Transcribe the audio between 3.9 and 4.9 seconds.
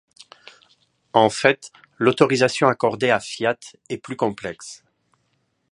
plus complexe.